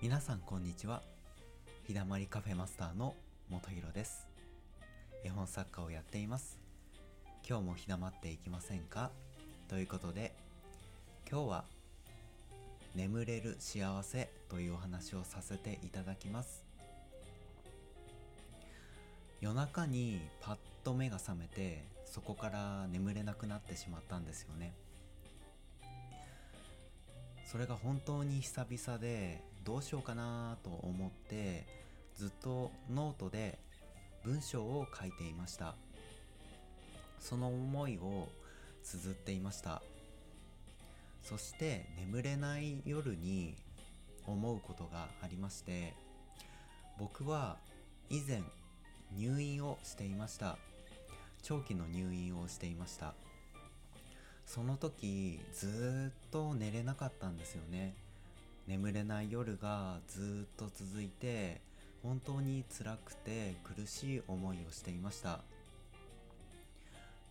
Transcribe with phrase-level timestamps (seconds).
[0.00, 1.02] 皆さんこんにちは。
[1.88, 3.16] 日だまりカフェマスターの
[3.50, 4.28] 元弘です。
[5.24, 6.60] 絵本作家をやっています。
[7.44, 9.10] 今日もひだまっていきませんか？
[9.66, 10.36] ということで
[11.28, 11.64] 今日は
[12.94, 16.64] 眠れる幸せというお話をさせていただきます。
[19.40, 24.74] 夜中にパッと目が覚めてそこから眠れなくなってしまったんですよね。
[27.44, 31.66] それが本当に久々でどうしようかなと思って
[32.16, 33.58] ずっとノートで
[34.24, 35.74] 文章を書いていました。
[37.20, 38.28] その思いを
[38.82, 39.82] 綴っていました。
[41.22, 43.56] そして眠れない夜に
[44.26, 45.92] 思うことがありまして
[46.98, 47.58] 僕は
[48.08, 48.40] 以前
[49.14, 50.56] 入院をしていました。
[51.42, 53.12] 長期の入院をしていました。
[54.46, 58.07] その時ずっと寝れなかったんですよね。
[58.68, 61.62] 眠れない夜がずっと続いて
[62.02, 65.40] 本当に辛くて苦しい思いをしていました。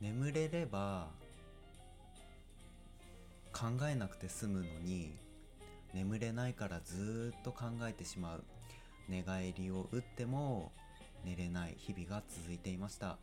[0.00, 1.08] 眠れれば
[3.52, 5.10] 考えなくて済むのに
[5.92, 8.44] 眠れないからずっと考えてしまう。
[9.08, 10.70] 寝返りを打っても
[11.24, 13.18] 寝れない日々が続いていました。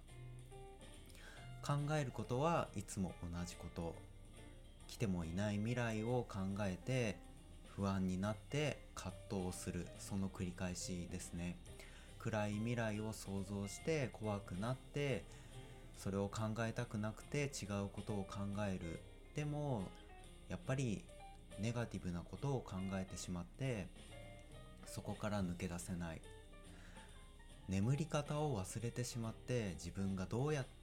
[1.65, 3.95] 考えることはいつも同じこと。
[4.89, 7.30] 来てもいない未来を考えて
[7.75, 11.57] 不安になって葛藤するその繰り返しですね。
[12.19, 15.23] 暗い未来を想像して怖くなって
[15.97, 18.99] それを考えたくなくて違うことを考える。
[19.35, 19.83] でも
[20.49, 21.03] やっぱり
[21.59, 23.87] ネガティブなことを考えてしまって
[24.85, 26.21] そこから抜け出せない。
[27.69, 30.81] 眠り方を忘れてしまって自分がどうやって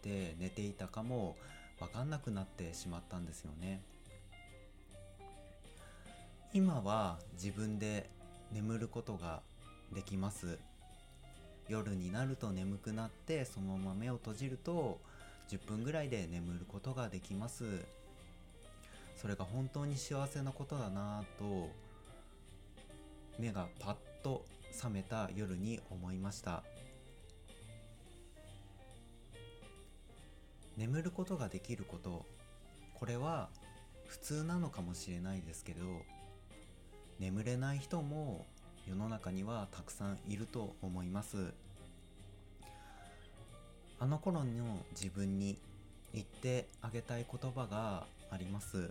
[0.00, 1.36] て寝ていたかも
[1.78, 3.80] 分かんなくなってしまったんですよね。
[6.52, 8.10] 今は自分で
[8.52, 9.40] 眠ることが
[9.94, 10.58] できます。
[11.68, 14.98] 夜になると眠くなってそのまま目を閉じると
[15.48, 17.86] 10分ぐらいで眠ることができます。
[19.14, 21.70] それが本当に幸せなことだなぁと
[23.38, 26.64] 目がパッと覚めた夜に思いました。
[30.76, 32.26] 眠ることができること
[32.94, 33.50] これは
[34.08, 35.84] 普通なのかもしれないですけど
[37.20, 38.46] 眠れない人も
[38.88, 41.52] 世の中にはたくさんいると思います。
[43.98, 45.58] あの頃の自分に
[46.14, 48.90] 言ってあげたい言葉があります。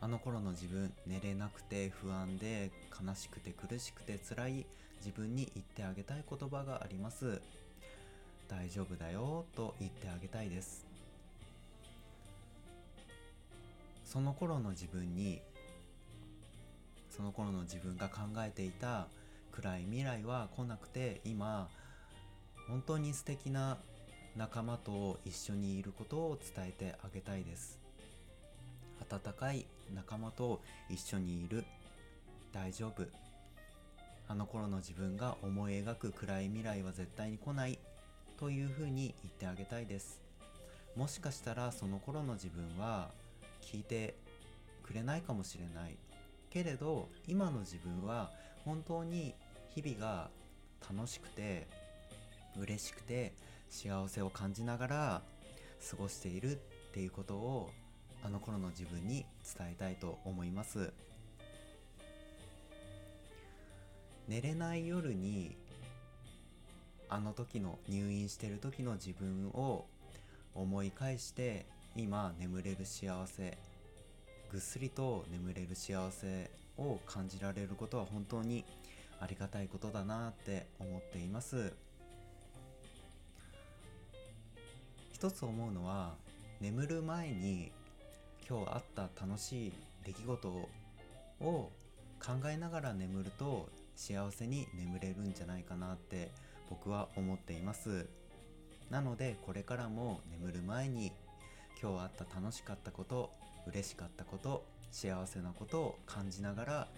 [0.00, 4.66] あの頃の自分寝れなくて不安で悲しくて苦しくて辛い
[4.98, 7.40] 自分に言ってあげたい言葉があります。
[8.48, 10.84] 大丈夫だよと言ってあげたいです。
[14.04, 15.40] その頃の自分に
[17.16, 19.06] その頃の自分が考えていた
[19.52, 21.68] 暗い未来は来なくて今
[22.68, 23.78] 本当に素敵な
[24.36, 27.78] 仲間と一緒にいることを伝えてあげたいです。
[29.10, 30.60] 温かい仲間と
[30.90, 31.64] 一緒にいる。
[32.52, 33.06] 大丈夫。
[34.28, 37.78] あの頃の自分が思い描く暗い未来は絶対に来ない。
[38.38, 40.20] というふうに言ってあげたいです。
[40.94, 43.10] もしかしたらその頃の自分は
[43.62, 44.14] 聞いて
[44.82, 45.96] くれないかもしれない。
[46.56, 48.30] けれど今の自分は
[48.64, 49.34] 本当に
[49.74, 50.30] 日々が
[50.90, 51.66] 楽しくて
[52.58, 53.34] 嬉しくて
[53.68, 55.22] 幸せを感じながら
[55.90, 56.56] 過ごしているっ
[56.94, 57.68] ていうことを
[58.24, 59.26] あの頃の自分に
[59.58, 60.94] 伝えたいと思います。
[64.26, 65.58] 寝れない夜に
[67.10, 69.84] あの時の入院してる時の自分を
[70.54, 73.58] 思い返して今眠れる幸せ
[74.56, 78.64] ぐっすりと眠れる幸せを感じられることは本当に
[79.20, 81.74] ありがたいことだなって思っています。
[85.12, 86.14] 一つ思うのは
[86.62, 87.70] 眠る前に
[88.48, 89.72] 今日あった楽しい
[90.06, 90.70] 出来事を
[91.42, 91.70] 考
[92.46, 96.30] えながら眠ると幸せに眠れるんじゃないかなって
[96.70, 98.08] 僕は思っています。
[98.88, 101.12] なのでこれからも眠る前に
[101.78, 103.30] 今日あった楽しかったこと
[103.66, 106.88] 嬉しかったこと幸せなことを感じながら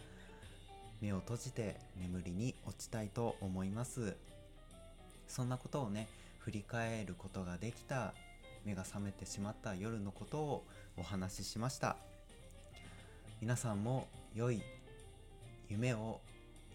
[1.01, 4.17] 目を閉じて眠りに落ちたいと思います。
[5.27, 8.15] そんなことをね振り返ることができた
[8.65, 10.65] 目が覚めてしまった夜のことを
[10.97, 11.97] お話ししました。
[13.41, 14.63] 皆さんも良い
[15.69, 16.21] 夢を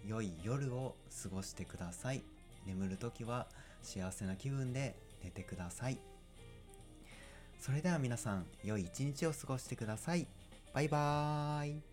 [0.06, 2.24] 良い夜を過ごしてください。
[2.66, 3.48] 眠るときは
[3.82, 6.13] 幸せな気分で寝てください。
[7.64, 10.28] それでは皆さん、良い一日を過ごしてください。
[10.74, 11.93] バイバーイ。